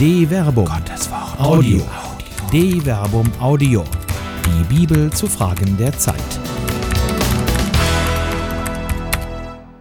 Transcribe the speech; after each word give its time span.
De 0.00 0.26
Verbum. 0.26 0.64
Gottes 0.64 1.10
Wort. 1.10 1.38
Audio. 1.38 1.82
De 2.50 2.80
Verbum 2.80 3.30
Audio. 3.38 3.84
Die 4.46 4.74
Bibel 4.74 5.12
zu 5.12 5.26
Fragen 5.26 5.76
der 5.76 5.92
Zeit. 5.92 6.40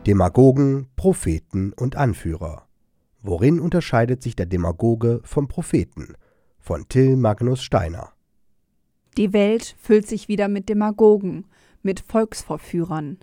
Demagogen, 0.05 0.87
Propheten 0.97 1.71
und 1.71 1.95
Anführer. 1.95 2.67
Worin 3.21 3.61
unterscheidet 3.61 4.21
sich 4.21 4.35
der 4.35 4.45
Demagoge 4.45 5.21
vom 5.23 5.47
Propheten? 5.47 6.15
Von 6.57 6.89
Till 6.89 7.15
Magnus 7.15 7.63
Steiner. 7.63 8.11
Die 9.15 9.31
Welt 9.31 9.77
füllt 9.79 10.05
sich 10.05 10.27
wieder 10.27 10.49
mit 10.49 10.67
Demagogen, 10.67 11.45
mit 11.81 12.01
Volksverführern. 12.01 13.19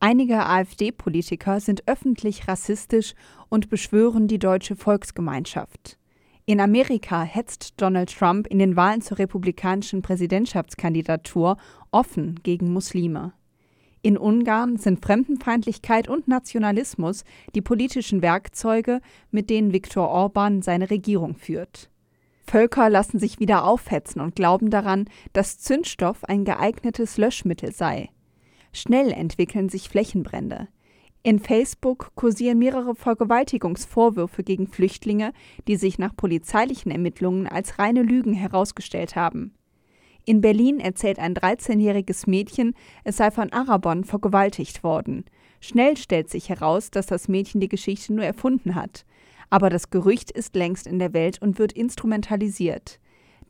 Einige 0.00 0.46
AfD-Politiker 0.46 1.60
sind 1.60 1.86
öffentlich 1.86 2.48
rassistisch 2.48 3.12
und 3.50 3.68
beschwören 3.68 4.28
die 4.28 4.38
deutsche 4.38 4.76
Volksgemeinschaft. 4.76 5.98
In 6.48 6.60
Amerika 6.60 7.24
hetzt 7.24 7.74
Donald 7.80 8.16
Trump 8.16 8.46
in 8.46 8.60
den 8.60 8.76
Wahlen 8.76 9.02
zur 9.02 9.18
republikanischen 9.18 10.00
Präsidentschaftskandidatur 10.00 11.56
offen 11.90 12.38
gegen 12.44 12.72
Muslime. 12.72 13.32
In 14.00 14.16
Ungarn 14.16 14.76
sind 14.76 15.04
Fremdenfeindlichkeit 15.04 16.08
und 16.08 16.28
Nationalismus 16.28 17.24
die 17.56 17.62
politischen 17.62 18.22
Werkzeuge, 18.22 19.00
mit 19.32 19.50
denen 19.50 19.72
Viktor 19.72 20.08
Orban 20.08 20.62
seine 20.62 20.88
Regierung 20.88 21.34
führt. 21.34 21.90
Völker 22.46 22.90
lassen 22.90 23.18
sich 23.18 23.40
wieder 23.40 23.64
aufhetzen 23.64 24.20
und 24.20 24.36
glauben 24.36 24.70
daran, 24.70 25.06
dass 25.32 25.58
Zündstoff 25.58 26.22
ein 26.22 26.44
geeignetes 26.44 27.18
Löschmittel 27.18 27.72
sei. 27.72 28.10
Schnell 28.72 29.10
entwickeln 29.10 29.68
sich 29.68 29.88
Flächenbrände. 29.88 30.68
In 31.26 31.40
Facebook 31.40 32.12
kursieren 32.14 32.60
mehrere 32.60 32.94
Vergewaltigungsvorwürfe 32.94 34.44
gegen 34.44 34.68
Flüchtlinge, 34.68 35.32
die 35.66 35.74
sich 35.74 35.98
nach 35.98 36.14
polizeilichen 36.14 36.92
Ermittlungen 36.92 37.48
als 37.48 37.80
reine 37.80 38.02
Lügen 38.02 38.32
herausgestellt 38.32 39.16
haben. 39.16 39.52
In 40.24 40.40
Berlin 40.40 40.78
erzählt 40.78 41.18
ein 41.18 41.34
13-jähriges 41.34 42.30
Mädchen, 42.30 42.74
es 43.02 43.16
sei 43.16 43.32
von 43.32 43.52
Arabern 43.52 44.04
vergewaltigt 44.04 44.84
worden. 44.84 45.24
Schnell 45.58 45.96
stellt 45.96 46.30
sich 46.30 46.48
heraus, 46.48 46.92
dass 46.92 47.06
das 47.06 47.26
Mädchen 47.26 47.60
die 47.60 47.68
Geschichte 47.68 48.12
nur 48.12 48.24
erfunden 48.24 48.76
hat. 48.76 49.04
Aber 49.50 49.68
das 49.68 49.90
Gerücht 49.90 50.30
ist 50.30 50.54
längst 50.54 50.86
in 50.86 51.00
der 51.00 51.12
Welt 51.12 51.42
und 51.42 51.58
wird 51.58 51.72
instrumentalisiert. 51.72 53.00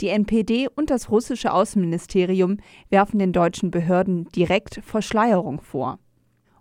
Die 0.01 0.09
NPD 0.09 0.69
und 0.75 0.89
das 0.89 1.11
russische 1.11 1.53
Außenministerium 1.53 2.57
werfen 2.89 3.19
den 3.19 3.35
deutschen 3.35 3.71
Behörden 3.71 4.31
direkt 4.35 4.81
Verschleierung 4.83 5.61
vor. 5.61 5.99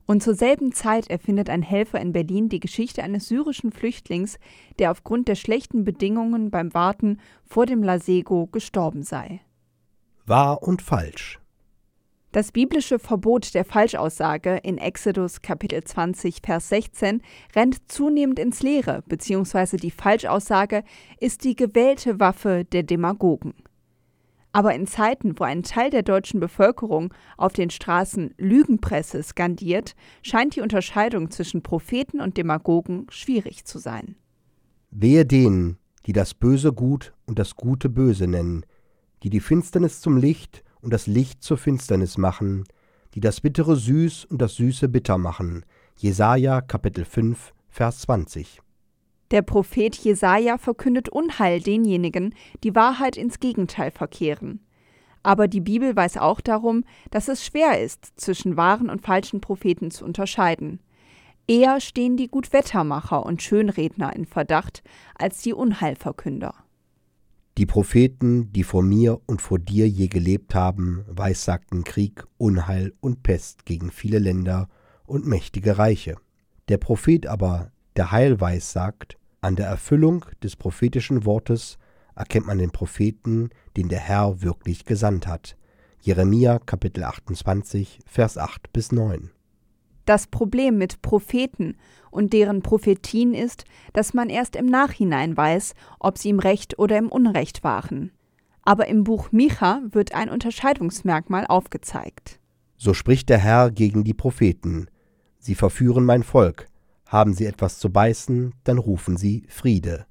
Und 0.05 0.21
zur 0.21 0.35
selben 0.35 0.71
Zeit 0.71 1.09
erfindet 1.09 1.49
ein 1.49 1.63
Helfer 1.63 1.99
in 1.99 2.13
Berlin 2.13 2.49
die 2.49 2.59
Geschichte 2.59 3.01
eines 3.01 3.27
syrischen 3.27 3.71
Flüchtlings, 3.71 4.37
der 4.77 4.91
aufgrund 4.91 5.27
der 5.27 5.35
schlechten 5.35 5.83
Bedingungen 5.83 6.51
beim 6.51 6.73
Warten 6.73 7.19
vor 7.43 7.65
dem 7.65 7.81
Lasego 7.81 8.47
gestorben 8.47 9.01
sei. 9.01 9.41
Wahr 10.25 10.61
und 10.63 10.81
falsch. 10.81 11.39
Das 12.35 12.51
biblische 12.51 12.99
Verbot 12.99 13.53
der 13.53 13.63
Falschaussage 13.63 14.57
in 14.57 14.77
Exodus 14.77 15.41
Kapitel 15.41 15.81
20 15.81 16.41
Vers 16.43 16.67
16 16.67 17.21
rennt 17.55 17.89
zunehmend 17.89 18.39
ins 18.39 18.61
Leere, 18.61 19.03
beziehungsweise 19.07 19.77
die 19.77 19.89
Falschaussage 19.89 20.83
ist 21.21 21.45
die 21.45 21.55
gewählte 21.55 22.19
Waffe 22.19 22.65
der 22.65 22.83
Demagogen. 22.83 23.53
Aber 24.55 24.73
in 24.73 24.87
Zeiten, 24.87 25.37
wo 25.37 25.43
ein 25.43 25.63
Teil 25.63 25.89
der 25.89 26.01
deutschen 26.01 26.39
Bevölkerung 26.39 27.13
auf 27.35 27.51
den 27.51 27.69
Straßen 27.69 28.33
Lügenpresse 28.37 29.21
skandiert, 29.21 29.95
scheint 30.23 30.55
die 30.55 30.61
Unterscheidung 30.61 31.29
zwischen 31.29 31.61
Propheten 31.61 32.21
und 32.21 32.37
Demagogen 32.37 33.05
schwierig 33.09 33.65
zu 33.65 33.79
sein. 33.79 34.15
Wehe 34.91 35.25
denen, 35.25 35.77
die 36.05 36.13
das 36.13 36.33
Böse 36.33 36.71
gut 36.71 37.13
und 37.25 37.37
das 37.37 37.57
Gute 37.57 37.89
böse 37.89 38.27
nennen, 38.27 38.65
die 39.23 39.29
die 39.29 39.41
Finsternis 39.41 39.99
zum 39.99 40.15
Licht 40.15 40.63
und 40.79 40.93
das 40.93 41.05
Licht 41.05 41.43
zur 41.43 41.57
Finsternis 41.57 42.17
machen, 42.17 42.63
die 43.13 43.19
das 43.19 43.41
Bittere 43.41 43.75
süß 43.75 44.23
und 44.23 44.41
das 44.41 44.55
Süße 44.55 44.87
bitter 44.87 45.17
machen. 45.17 45.65
Jesaja 45.97 46.61
Kapitel 46.61 47.03
5, 47.03 47.53
Vers 47.67 47.99
20. 48.03 48.61
Der 49.31 49.41
Prophet 49.41 49.95
Jesaja 49.95 50.57
verkündet 50.57 51.09
Unheil 51.09 51.59
denjenigen, 51.59 52.35
die 52.63 52.75
Wahrheit 52.75 53.17
ins 53.17 53.39
Gegenteil 53.39 53.91
verkehren. 53.91 54.61
Aber 55.23 55.47
die 55.47 55.61
Bibel 55.61 55.95
weiß 55.95 56.17
auch 56.17 56.39
darum, 56.39 56.83
dass 57.09 57.27
es 57.27 57.43
schwer 57.43 57.81
ist, 57.81 58.13
zwischen 58.15 58.57
wahren 58.57 58.91
und 58.91 59.01
falschen 59.01 59.41
Propheten 59.41 59.89
zu 59.89 60.05
unterscheiden. 60.05 60.79
Eher 61.47 61.81
stehen 61.81 62.17
die 62.17 62.27
Gutwettermacher 62.27 63.25
und 63.25 63.41
Schönredner 63.41 64.15
in 64.15 64.25
Verdacht 64.25 64.83
als 65.15 65.41
die 65.41 65.53
Unheilverkünder. 65.53 66.53
Die 67.57 67.65
Propheten, 67.65 68.51
die 68.51 68.63
vor 68.63 68.83
mir 68.83 69.21
und 69.27 69.41
vor 69.41 69.59
dir 69.59 69.87
je 69.87 70.07
gelebt 70.07 70.53
haben, 70.53 71.05
weissagten 71.07 71.83
Krieg, 71.83 72.25
Unheil 72.37 72.93
und 72.99 73.23
Pest 73.23 73.65
gegen 73.65 73.91
viele 73.91 74.19
Länder 74.19 74.67
und 75.05 75.25
mächtige 75.25 75.77
Reiche. 75.77 76.17
Der 76.67 76.77
Prophet 76.77 77.27
aber, 77.27 77.71
der 77.95 78.11
Heil 78.11 78.41
weissagt, 78.41 79.17
an 79.41 79.55
der 79.55 79.67
Erfüllung 79.67 80.25
des 80.43 80.55
prophetischen 80.55 81.25
Wortes 81.25 81.77
erkennt 82.15 82.47
man 82.47 82.57
den 82.57 82.71
Propheten, 82.71 83.49
den 83.77 83.89
der 83.89 83.99
Herr 83.99 84.41
wirklich 84.41 84.85
gesandt 84.85 85.27
hat. 85.27 85.55
Jeremia 86.01 86.59
Kapitel 86.59 87.03
28, 87.03 87.99
Vers 88.05 88.37
8 88.37 88.71
bis 88.73 88.91
9. 88.91 89.31
Das 90.05 90.27
Problem 90.27 90.77
mit 90.77 91.01
Propheten 91.01 91.77
und 92.11 92.31
deren 92.31 92.61
Prophetien 92.61 93.33
ist, 93.33 93.65
dass 93.93 94.13
man 94.13 94.29
erst 94.29 94.55
im 94.55 94.67
Nachhinein 94.67 95.35
weiß, 95.35 95.73
ob 95.99 96.17
sie 96.17 96.29
im 96.29 96.39
Recht 96.39 96.77
oder 96.77 96.97
im 96.97 97.09
Unrecht 97.09 97.63
waren. 97.63 98.11
Aber 98.61 98.87
im 98.87 99.03
Buch 99.03 99.31
Micha 99.31 99.81
wird 99.91 100.13
ein 100.13 100.29
Unterscheidungsmerkmal 100.29 101.45
aufgezeigt. 101.47 102.39
So 102.77 102.93
spricht 102.93 103.29
der 103.29 103.39
Herr 103.39 103.71
gegen 103.71 104.03
die 104.03 104.13
Propheten. 104.13 104.87
Sie 105.39 105.55
verführen 105.55 106.05
mein 106.05 106.23
Volk. 106.23 106.67
Haben 107.15 107.33
sie 107.33 107.45
etwas 107.45 107.79
zu 107.79 107.89
beißen, 107.89 108.53
dann 108.65 108.77
rufen 108.77 109.15
sie 109.15 109.45
Friede. 109.47 110.05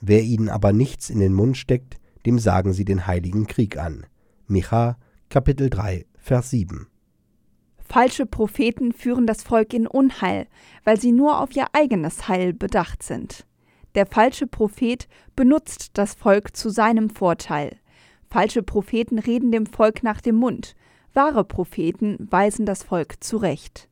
Wer 0.00 0.24
ihnen 0.24 0.48
aber 0.48 0.72
nichts 0.72 1.08
in 1.08 1.20
den 1.20 1.32
Mund 1.32 1.56
steckt, 1.56 1.98
dem 2.26 2.40
sagen 2.40 2.72
sie 2.72 2.84
den 2.84 3.06
heiligen 3.06 3.46
Krieg 3.46 3.78
an. 3.78 4.06
Micha, 4.48 4.96
Kapitel 5.28 5.70
3, 5.70 6.04
Vers 6.16 6.50
7. 6.50 6.88
Falsche 7.78 8.26
Propheten 8.26 8.92
führen 8.92 9.24
das 9.24 9.44
Volk 9.44 9.72
in 9.72 9.86
Unheil, 9.86 10.48
weil 10.82 11.00
sie 11.00 11.12
nur 11.12 11.40
auf 11.40 11.54
ihr 11.54 11.66
eigenes 11.74 12.26
Heil 12.26 12.54
bedacht 12.54 13.04
sind. 13.04 13.46
Der 13.94 14.06
falsche 14.06 14.48
Prophet 14.48 15.06
benutzt 15.36 15.90
das 15.92 16.14
Volk 16.14 16.56
zu 16.56 16.70
seinem 16.70 17.08
Vorteil. 17.08 17.76
Falsche 18.28 18.64
Propheten 18.64 19.20
reden 19.20 19.52
dem 19.52 19.66
Volk 19.66 20.02
nach 20.02 20.20
dem 20.20 20.34
Mund. 20.34 20.74
Wahre 21.14 21.44
Propheten 21.44 22.26
weisen 22.32 22.66
das 22.66 22.82
Volk 22.82 23.22
zurecht. 23.22 23.88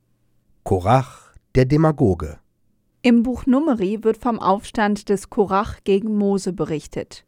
Korach, 0.64 1.32
der 1.54 1.66
Demagoge. 1.66 2.40
Im 3.06 3.22
Buch 3.22 3.46
Numeri 3.46 4.02
wird 4.02 4.16
vom 4.16 4.40
Aufstand 4.40 5.10
des 5.10 5.30
Korach 5.30 5.84
gegen 5.84 6.18
Mose 6.18 6.52
berichtet. 6.52 7.24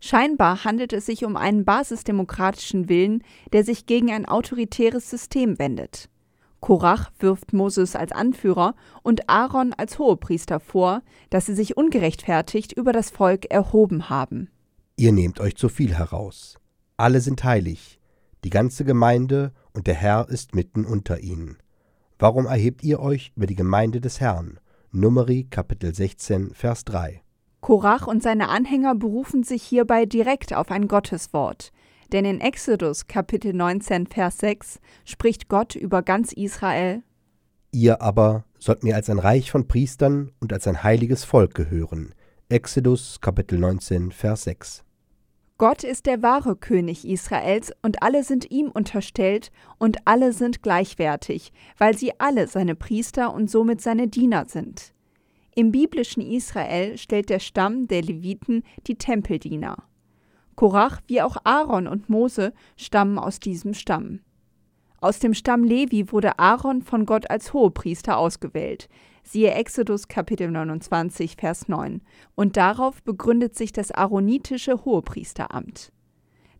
Scheinbar 0.00 0.64
handelt 0.64 0.92
es 0.92 1.06
sich 1.06 1.24
um 1.24 1.36
einen 1.36 1.64
basisdemokratischen 1.64 2.88
Willen, 2.88 3.22
der 3.52 3.62
sich 3.62 3.86
gegen 3.86 4.10
ein 4.10 4.26
autoritäres 4.26 5.08
System 5.08 5.60
wendet. 5.60 6.10
Korach 6.58 7.12
wirft 7.20 7.52
Moses 7.52 7.94
als 7.94 8.10
Anführer 8.10 8.74
und 9.04 9.28
Aaron 9.28 9.72
als 9.74 10.00
Hohepriester 10.00 10.58
vor, 10.58 11.02
dass 11.30 11.46
sie 11.46 11.54
sich 11.54 11.76
ungerechtfertigt 11.76 12.72
über 12.72 12.92
das 12.92 13.10
Volk 13.10 13.48
erhoben 13.48 14.10
haben. 14.10 14.50
Ihr 14.96 15.12
nehmt 15.12 15.38
euch 15.38 15.54
zu 15.54 15.68
viel 15.68 15.94
heraus. 15.94 16.58
Alle 16.96 17.20
sind 17.20 17.44
heilig, 17.44 18.00
die 18.42 18.50
ganze 18.50 18.84
Gemeinde 18.84 19.52
und 19.72 19.86
der 19.86 19.94
Herr 19.94 20.28
ist 20.28 20.56
mitten 20.56 20.84
unter 20.84 21.20
ihnen. 21.20 21.58
Warum 22.18 22.46
erhebt 22.46 22.82
ihr 22.82 22.98
euch 22.98 23.32
über 23.36 23.46
die 23.46 23.54
Gemeinde 23.54 24.00
des 24.00 24.18
Herrn? 24.20 24.58
Numeri 24.94 25.44
Kapitel 25.48 25.94
16, 25.94 26.52
Vers 26.52 26.84
3. 26.84 27.22
Korach 27.62 28.06
und 28.06 28.22
seine 28.22 28.50
Anhänger 28.50 28.94
berufen 28.94 29.42
sich 29.42 29.62
hierbei 29.62 30.04
direkt 30.04 30.52
auf 30.52 30.70
ein 30.70 30.86
Gotteswort. 30.86 31.72
Denn 32.12 32.26
in 32.26 32.42
Exodus 32.42 33.06
Kapitel 33.06 33.54
19, 33.54 34.06
Vers 34.08 34.36
6 34.40 34.80
spricht 35.06 35.48
Gott 35.48 35.74
über 35.76 36.02
ganz 36.02 36.34
Israel: 36.34 37.02
Ihr 37.70 38.02
aber 38.02 38.44
sollt 38.58 38.84
mir 38.84 38.94
als 38.94 39.08
ein 39.08 39.18
Reich 39.18 39.50
von 39.50 39.66
Priestern 39.66 40.30
und 40.40 40.52
als 40.52 40.66
ein 40.66 40.82
heiliges 40.82 41.24
Volk 41.24 41.54
gehören. 41.54 42.14
Exodus 42.50 43.18
Kapitel 43.22 43.58
19, 43.58 44.12
Vers 44.12 44.44
6. 44.44 44.84
Gott 45.62 45.84
ist 45.84 46.06
der 46.06 46.22
wahre 46.22 46.56
König 46.56 47.06
Israels 47.06 47.72
und 47.82 48.02
alle 48.02 48.24
sind 48.24 48.50
ihm 48.50 48.72
unterstellt 48.72 49.52
und 49.78 49.98
alle 50.06 50.32
sind 50.32 50.60
gleichwertig, 50.60 51.52
weil 51.78 51.96
sie 51.96 52.18
alle 52.18 52.48
seine 52.48 52.74
Priester 52.74 53.32
und 53.32 53.48
somit 53.48 53.80
seine 53.80 54.08
Diener 54.08 54.46
sind. 54.48 54.92
Im 55.54 55.70
biblischen 55.70 56.20
Israel 56.20 56.98
stellt 56.98 57.30
der 57.30 57.38
Stamm 57.38 57.86
der 57.86 58.02
Leviten 58.02 58.64
die 58.88 58.96
Tempeldiener. 58.96 59.76
Korach 60.56 61.00
wie 61.06 61.22
auch 61.22 61.36
Aaron 61.44 61.86
und 61.86 62.08
Mose 62.08 62.52
stammen 62.76 63.20
aus 63.20 63.38
diesem 63.38 63.72
Stamm. 63.72 64.18
Aus 65.00 65.20
dem 65.20 65.32
Stamm 65.32 65.62
Levi 65.62 66.10
wurde 66.10 66.40
Aaron 66.40 66.82
von 66.82 67.06
Gott 67.06 67.30
als 67.30 67.52
Hohepriester 67.52 68.18
ausgewählt. 68.18 68.88
Siehe 69.22 69.52
Exodus 69.52 70.08
Kapitel 70.08 70.50
29, 70.50 71.36
Vers 71.36 71.68
9. 71.68 72.02
Und 72.34 72.56
darauf 72.56 73.02
begründet 73.02 73.56
sich 73.56 73.72
das 73.72 73.92
aaronitische 73.92 74.84
Hohepriesteramt. 74.84 75.92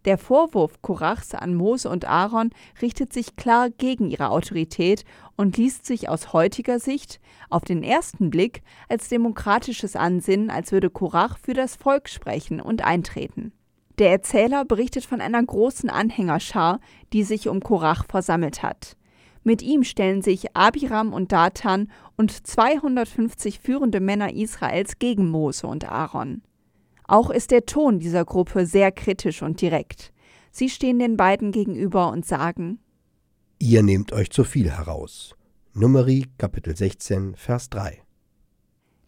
Der 0.05 0.19
Vorwurf 0.19 0.83
Korachs 0.83 1.35
an 1.35 1.55
Mose 1.55 1.89
und 1.89 2.07
Aaron 2.07 2.51
richtet 2.81 3.13
sich 3.13 3.37
klar 3.37 3.71
gegen 3.71 4.11
ihre 4.11 4.31
Autorität 4.31 5.05
und 5.37 5.57
liest 5.57 5.87
sich 5.87 6.09
aus 6.09 6.33
heutiger 6.33 6.81
Sicht 6.81 7.21
auf 7.51 7.63
den 7.63 7.85
ersten 7.85 8.31
Blick 8.31 8.63
als 8.89 9.09
demokratisches 9.09 9.95
Ansinnen, 9.95 10.51
als 10.51 10.73
würde 10.73 10.91
Korach 10.91 11.39
für 11.39 11.55
das 11.55 11.77
Volk 11.77 12.09
sprechen 12.09 12.61
und 12.61 12.85
eintreten. 12.85 13.53
Der 13.99 14.11
Erzähler 14.11 14.65
berichtet 14.65 15.05
von 15.05 15.21
einer 15.21 15.43
großen 15.43 15.91
Anhängerschar, 15.91 16.81
die 17.13 17.23
sich 17.23 17.49
um 17.49 17.61
Korach 17.61 18.05
versammelt 18.07 18.63
hat. 18.63 18.97
Mit 19.45 19.63
ihm 19.63 19.83
stellen 19.83 20.23
sich 20.23 20.57
Abiram 20.57 21.13
und 21.13 21.33
Datan 21.33 21.91
und 22.17 22.47
250 22.47 23.59
führende 23.59 24.01
Männer 24.01 24.33
Israels 24.33 24.99
gegen 24.99 25.29
Mose 25.29 25.67
und 25.67 25.91
Aaron. 25.91 26.43
Auch 27.09 27.31
ist 27.31 27.51
der 27.51 27.67
Ton 27.67 27.99
dieser 27.99 28.25
Gruppe 28.25 28.67
sehr 28.67 28.93
kritisch 28.93 29.43
und 29.43 29.61
direkt. 29.61 30.13
Sie 30.53 30.69
stehen 30.69 30.99
den 30.99 31.17
beiden 31.17 31.51
gegenüber 31.51 32.11
und 32.11 32.25
sagen: 32.25 32.79
Ihr 33.59 33.83
nehmt 33.83 34.13
euch 34.13 34.31
zu 34.31 34.45
viel 34.45 34.71
heraus. 34.71 35.35
Numeri 35.75 36.27
Kapitel 36.39 36.77
16 36.77 37.35
Vers 37.35 37.71
3. 37.71 38.03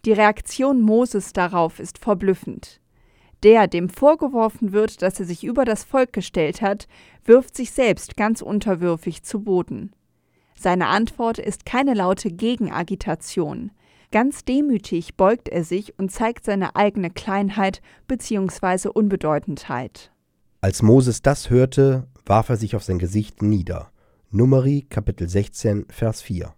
Die 0.04 0.12
Reaktion 0.12 0.80
Moses 0.80 1.32
darauf 1.32 1.78
ist 1.78 1.98
verblüffend. 1.98 2.80
Der, 3.42 3.68
dem 3.68 3.88
vorgeworfen 3.90 4.72
wird, 4.72 5.02
dass 5.02 5.20
er 5.20 5.26
sich 5.26 5.44
über 5.44 5.64
das 5.64 5.84
Volk 5.84 6.12
gestellt 6.12 6.62
hat, 6.62 6.88
wirft 7.24 7.56
sich 7.56 7.70
selbst 7.70 8.16
ganz 8.16 8.40
unterwürfig 8.40 9.22
zu 9.22 9.40
Boden. 9.40 9.94
Seine 10.54 10.88
Antwort 10.88 11.38
ist 11.38 11.66
keine 11.66 11.94
laute 11.94 12.30
Gegenagitation. 12.30 13.70
Ganz 14.12 14.44
demütig 14.44 15.16
beugt 15.16 15.48
er 15.48 15.64
sich 15.64 15.98
und 15.98 16.12
zeigt 16.12 16.44
seine 16.44 16.76
eigene 16.76 17.10
Kleinheit 17.10 17.82
bzw. 18.06 18.88
Unbedeutendheit. 18.88 20.12
Als 20.60 20.82
Moses 20.82 21.20
das 21.20 21.50
hörte, 21.50 22.06
warf 22.24 22.48
er 22.48 22.56
sich 22.56 22.76
auf 22.76 22.84
sein 22.84 22.98
Gesicht 22.98 23.42
nieder. 23.42 23.90
Numeri 24.30 24.86
Kapitel 24.88 25.28
16 25.28 25.86
Vers 25.90 26.22
4. 26.22 26.54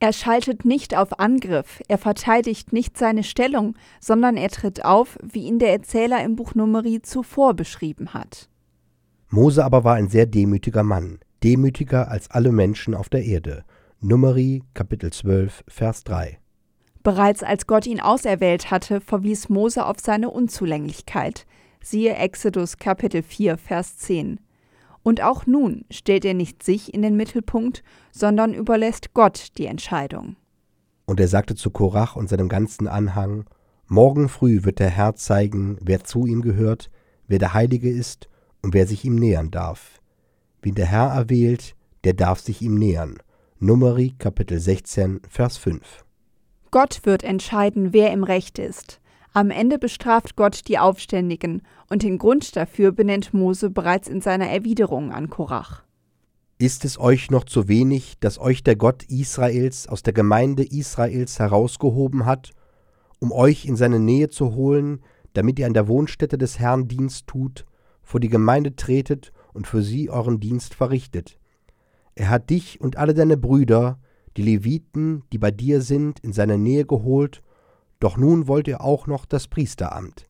Er 0.00 0.12
schaltet 0.12 0.64
nicht 0.64 0.96
auf 0.96 1.20
Angriff, 1.20 1.80
er 1.86 1.98
verteidigt 1.98 2.72
nicht 2.72 2.98
seine 2.98 3.22
Stellung, 3.22 3.76
sondern 4.00 4.36
er 4.36 4.48
tritt 4.48 4.84
auf, 4.84 5.18
wie 5.22 5.44
ihn 5.44 5.58
der 5.58 5.72
Erzähler 5.72 6.24
im 6.24 6.36
Buch 6.36 6.54
Numeri 6.54 7.02
zuvor 7.02 7.54
beschrieben 7.54 8.14
hat. 8.14 8.48
Mose 9.28 9.64
aber 9.64 9.84
war 9.84 9.94
ein 9.94 10.08
sehr 10.08 10.26
demütiger 10.26 10.82
Mann 10.82 11.20
demütiger 11.42 12.10
als 12.10 12.30
alle 12.30 12.52
Menschen 12.52 12.94
auf 12.94 13.08
der 13.08 13.24
Erde. 13.24 13.64
Numeri 14.00 14.62
Kapitel 14.74 15.12
12 15.12 15.64
Vers 15.68 16.04
3. 16.04 16.38
Bereits 17.02 17.42
als 17.42 17.66
Gott 17.66 17.86
ihn 17.86 18.00
auserwählt 18.00 18.70
hatte, 18.70 19.00
verwies 19.00 19.48
Mose 19.48 19.86
auf 19.86 19.96
seine 20.00 20.30
Unzulänglichkeit. 20.30 21.46
Siehe 21.82 22.14
Exodus 22.14 22.76
Kapitel 22.76 23.22
4 23.22 23.56
Vers 23.56 23.96
10. 23.98 24.40
Und 25.02 25.22
auch 25.22 25.46
nun 25.46 25.84
stellt 25.90 26.26
er 26.26 26.34
nicht 26.34 26.62
sich 26.62 26.92
in 26.92 27.00
den 27.00 27.16
Mittelpunkt, 27.16 27.82
sondern 28.12 28.52
überlässt 28.52 29.14
Gott 29.14 29.48
die 29.56 29.64
Entscheidung. 29.64 30.36
Und 31.06 31.20
er 31.20 31.28
sagte 31.28 31.54
zu 31.54 31.70
Korach 31.70 32.16
und 32.16 32.28
seinem 32.28 32.50
ganzen 32.50 32.86
Anhang: 32.86 33.46
Morgen 33.86 34.28
früh 34.28 34.62
wird 34.62 34.78
der 34.78 34.90
Herr 34.90 35.16
zeigen, 35.16 35.78
wer 35.80 36.04
zu 36.04 36.26
ihm 36.26 36.42
gehört, 36.42 36.90
wer 37.26 37.38
der 37.38 37.54
Heilige 37.54 37.90
ist 37.90 38.28
und 38.62 38.74
wer 38.74 38.86
sich 38.86 39.04
ihm 39.04 39.14
nähern 39.14 39.50
darf. 39.50 39.99
Wen 40.62 40.74
der 40.74 40.86
Herr 40.86 41.08
erwählt, 41.08 41.74
der 42.04 42.12
darf 42.12 42.40
sich 42.40 42.60
ihm 42.60 42.74
nähern. 42.74 43.16
Numeri 43.60 44.14
Kapitel 44.18 44.60
16, 44.60 45.22
Vers 45.26 45.56
5. 45.56 46.04
Gott 46.70 47.00
wird 47.04 47.24
entscheiden, 47.24 47.94
wer 47.94 48.12
im 48.12 48.24
Recht 48.24 48.58
ist. 48.58 49.00
Am 49.32 49.50
Ende 49.50 49.78
bestraft 49.78 50.36
Gott 50.36 50.68
die 50.68 50.78
Aufständigen, 50.78 51.62
und 51.88 52.02
den 52.02 52.18
Grund 52.18 52.56
dafür 52.56 52.92
benennt 52.92 53.32
Mose 53.32 53.70
bereits 53.70 54.06
in 54.06 54.20
seiner 54.20 54.48
Erwiderung 54.48 55.12
an 55.12 55.30
Korach. 55.30 55.82
Ist 56.58 56.84
es 56.84 57.00
euch 57.00 57.30
noch 57.30 57.44
zu 57.44 57.68
wenig, 57.68 58.18
dass 58.20 58.38
euch 58.38 58.62
der 58.62 58.76
Gott 58.76 59.04
Israels 59.04 59.88
aus 59.88 60.02
der 60.02 60.12
Gemeinde 60.12 60.62
Israels 60.62 61.38
herausgehoben 61.38 62.26
hat, 62.26 62.50
um 63.18 63.32
euch 63.32 63.64
in 63.64 63.76
seine 63.76 63.98
Nähe 63.98 64.28
zu 64.28 64.54
holen, 64.54 65.00
damit 65.32 65.58
ihr 65.58 65.66
an 65.66 65.74
der 65.74 65.88
Wohnstätte 65.88 66.36
des 66.36 66.58
Herrn 66.58 66.86
Dienst 66.86 67.28
tut, 67.28 67.64
vor 68.02 68.20
die 68.20 68.28
Gemeinde 68.28 68.76
tretet 68.76 69.32
und 69.52 69.66
für 69.66 69.82
sie 69.82 70.10
euren 70.10 70.40
Dienst 70.40 70.74
verrichtet. 70.74 71.38
Er 72.14 72.28
hat 72.28 72.50
dich 72.50 72.80
und 72.80 72.96
alle 72.96 73.14
deine 73.14 73.36
Brüder, 73.36 73.98
die 74.36 74.42
Leviten, 74.42 75.24
die 75.32 75.38
bei 75.38 75.50
dir 75.50 75.80
sind, 75.80 76.20
in 76.20 76.32
seine 76.32 76.58
Nähe 76.58 76.84
geholt, 76.84 77.42
doch 77.98 78.16
nun 78.16 78.48
wollt 78.48 78.68
ihr 78.68 78.80
auch 78.80 79.06
noch 79.06 79.26
das 79.26 79.48
Priesteramt. 79.48 80.26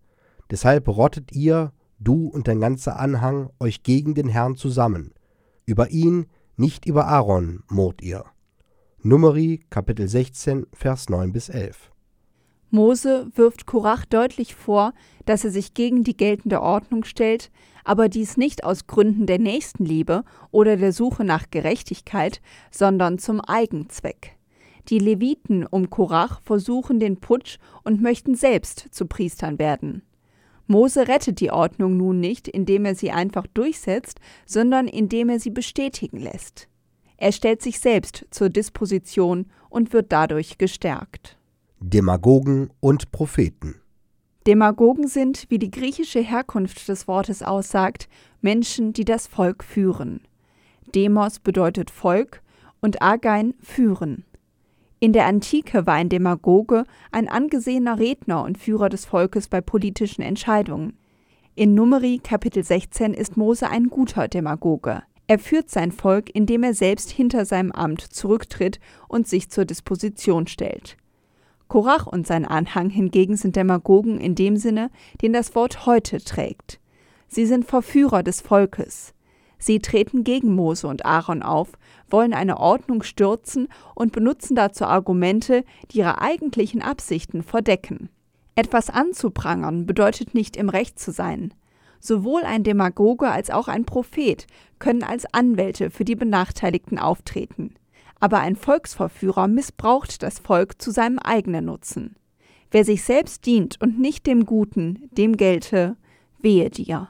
Deshalb 0.51 0.89
rottet 0.89 1.33
ihr, 1.33 1.73
du 1.99 2.27
und 2.27 2.49
dein 2.49 2.61
ganzer 2.61 2.99
Anhang, 2.99 3.51
euch 3.61 3.83
gegen 3.83 4.15
den 4.15 4.29
Herrn 4.29 4.57
zusammen. 4.57 5.13
Über 5.67 5.91
ihn, 5.91 6.27
nicht 6.57 6.87
über 6.87 7.07
Aaron, 7.07 7.63
murrt 7.69 8.03
ihr. 8.03 8.25
Numeri, 9.03 9.61
Kapitel 9.71 10.09
16, 10.09 10.67
Vers 10.73 11.09
9 11.09 11.33
bis 11.33 11.49
11. 11.49 11.91
Mose 12.71 13.29
wirft 13.35 13.67
Korach 13.67 14.05
deutlich 14.05 14.55
vor, 14.55 14.93
dass 15.25 15.45
er 15.45 15.51
sich 15.51 15.75
gegen 15.75 16.05
die 16.05 16.17
geltende 16.17 16.61
Ordnung 16.61 17.05
stellt, 17.05 17.51
aber 17.85 18.09
dies 18.09 18.37
nicht 18.37 18.65
aus 18.65 18.87
Gründen 18.87 19.27
der 19.27 19.39
Nächstenliebe 19.39 20.25
oder 20.51 20.77
der 20.77 20.93
Suche 20.93 21.25
nach 21.25 21.51
Gerechtigkeit, 21.51 22.41
sondern 22.71 23.19
zum 23.19 23.41
Eigenzweck. 23.41 24.37
Die 24.89 24.99
Leviten 24.99 25.67
um 25.67 25.91
Korach 25.91 26.41
versuchen 26.43 26.99
den 27.01 27.19
Putsch 27.19 27.59
und 27.85 28.03
möchten 28.03 28.35
selbst 28.35 28.87
zu 28.91 29.07
Priestern 29.07 29.59
werden. 29.59 30.03
Mose 30.67 31.09
rettet 31.09 31.41
die 31.41 31.51
Ordnung 31.51 31.97
nun 31.97 32.21
nicht, 32.21 32.47
indem 32.47 32.85
er 32.85 32.95
sie 32.95 33.11
einfach 33.11 33.47
durchsetzt, 33.49 34.21
sondern 34.47 34.87
indem 34.87 35.29
er 35.29 35.41
sie 35.41 35.51
bestätigen 35.51 36.19
lässt. 36.19 36.69
Er 37.17 37.33
stellt 37.33 37.61
sich 37.61 37.81
selbst 37.81 38.25
zur 38.31 38.49
Disposition 38.49 39.47
und 39.69 39.93
wird 39.93 40.13
dadurch 40.13 40.59
gestärkt. 40.59 41.37
Demagogen 41.81 42.71
und 42.81 43.11
Propheten. 43.11 43.81
Demagogen 44.47 45.07
sind, 45.07 45.47
wie 45.51 45.59
die 45.59 45.71
griechische 45.71 46.21
Herkunft 46.21 46.89
des 46.89 47.07
Wortes 47.07 47.43
aussagt, 47.43 48.09
Menschen, 48.41 48.93
die 48.95 49.05
das 49.05 49.27
Volk 49.27 49.63
führen. 49.63 50.23
Demos 50.95 51.39
bedeutet 51.39 51.91
Volk 51.91 52.43
und 52.81 53.03
Agein 53.03 53.55
führen. 53.61 54.25
In 54.99 55.13
der 55.13 55.27
Antike 55.27 55.87
war 55.87 55.95
ein 55.95 56.09
Demagoge 56.09 56.85
ein 57.13 57.29
angesehener 57.29 57.99
Redner 57.99 58.43
und 58.45 58.59
Führer 58.59 58.89
des 58.89 59.05
Volkes 59.05 59.49
bei 59.49 59.61
politischen 59.61 60.23
Entscheidungen. 60.23 60.99
In 61.55 61.75
Numeri 61.75 62.21
Kapitel 62.23 62.65
16 62.65 63.13
ist 63.13 63.37
Mose 63.37 63.69
ein 63.69 63.89
guter 63.89 64.29
Demagoge. 64.29 65.03
Er 65.27 65.39
führt 65.39 65.71
sein 65.71 65.93
Volk, 65.93 66.35
indem 66.35 66.63
er 66.63 66.75
selbst 66.75 67.11
hinter 67.11 67.45
seinem 67.45 67.73
Amt 67.73 68.01
zurücktritt 68.01 68.81
und 69.07 69.29
sich 69.29 69.51
zur 69.51 69.65
Disposition 69.65 70.47
stellt. 70.47 70.97
Korach 71.71 72.09
und 72.09 72.27
sein 72.27 72.45
Anhang 72.45 72.91
hingegen 72.91 73.37
sind 73.37 73.55
Demagogen 73.55 74.21
in 74.21 74.35
dem 74.35 74.57
Sinne, 74.57 74.91
den 75.23 75.33
das 75.33 75.55
Wort 75.55 75.87
heute 75.87 76.21
trägt. 76.21 76.81
Sie 77.29 77.47
sind 77.47 77.65
Verführer 77.65 78.25
des 78.25 78.41
Volkes. 78.41 79.15
Sie 79.57 79.79
treten 79.79 80.25
gegen 80.25 80.53
Mose 80.53 80.89
und 80.89 81.07
Aaron 81.07 81.45
auf, 81.45 81.69
wollen 82.09 82.35
eine 82.35 82.59
Ordnung 82.59 83.05
stürzen 83.05 83.69
und 83.95 84.11
benutzen 84.11 84.57
dazu 84.57 84.85
Argumente, 84.85 85.65
die 85.93 85.99
ihre 85.99 86.21
eigentlichen 86.21 86.83
Absichten 86.83 87.45
verdecken. 87.45 88.09
Etwas 88.57 88.91
anzuprangern 88.91 89.87
bedeutet 89.87 90.35
nicht 90.35 90.57
im 90.57 90.71
Recht 90.71 90.99
zu 90.99 91.13
sein. 91.13 91.55
Sowohl 92.01 92.43
ein 92.43 92.65
Demagoge 92.65 93.31
als 93.31 93.49
auch 93.49 93.69
ein 93.69 93.85
Prophet 93.85 94.49
können 94.81 95.05
als 95.05 95.33
Anwälte 95.33 95.91
für 95.93 96.05
die 96.05 96.17
Benachteiligten 96.17 96.99
auftreten 96.99 97.75
aber 98.21 98.41
ein 98.41 98.55
Volksverführer 98.55 99.49
missbraucht 99.49 100.23
das 100.23 100.39
Volk 100.39 100.81
zu 100.81 100.91
seinem 100.91 101.19
eigenen 101.19 101.65
Nutzen. 101.65 102.17
Wer 102.71 102.85
sich 102.85 103.03
selbst 103.03 103.47
dient 103.47 103.81
und 103.81 103.99
nicht 103.99 104.27
dem 104.27 104.47
Guten, 104.47 105.09
dem 105.11 105.37
gelte, 105.37 105.97
wehe 106.41 106.71
dir. 106.71 107.09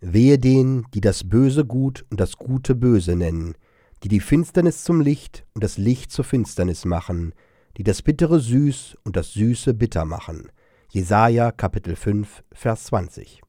Wehe 0.00 0.38
denen, 0.38 0.84
die 0.92 1.00
das 1.00 1.26
Böse 1.28 1.64
gut 1.64 2.04
und 2.10 2.20
das 2.20 2.36
Gute 2.36 2.74
böse 2.74 3.16
nennen, 3.16 3.54
die 4.02 4.08
die 4.08 4.20
Finsternis 4.20 4.84
zum 4.84 5.00
Licht 5.00 5.46
und 5.54 5.64
das 5.64 5.78
Licht 5.78 6.12
zur 6.12 6.24
Finsternis 6.24 6.84
machen, 6.84 7.32
die 7.78 7.84
das 7.84 8.02
Bittere 8.02 8.40
süß 8.40 8.98
und 9.04 9.16
das 9.16 9.32
Süße 9.32 9.72
bitter 9.74 10.04
machen. 10.04 10.50
Jesaja 10.90 11.52
Kapitel 11.52 11.96
5, 11.96 12.44
Vers 12.52 12.84
20. 12.84 13.40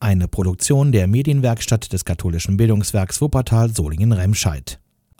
Eine 0.00 0.26
Produktion 0.26 0.90
der 0.90 1.06
Medienwerkstatt 1.06 1.92
des 1.92 2.04
katholischen 2.04 2.56
Bildungswerks 2.56 3.20
Wuppertal 3.20 3.70
Solingen-Remscheid. 3.70 4.81